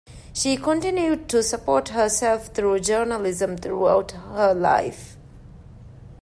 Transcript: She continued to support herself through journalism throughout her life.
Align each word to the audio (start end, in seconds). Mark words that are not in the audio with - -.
She 0.33 0.57
continued 0.57 1.29
to 1.29 1.43
support 1.43 1.89
herself 1.89 2.47
through 2.47 2.79
journalism 2.79 3.55
throughout 3.55 4.13
her 4.13 4.51
life. 4.51 5.15